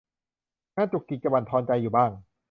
[0.75, 2.11] งานจุกจิกจะบั่นทอนใจอยู่บ้าง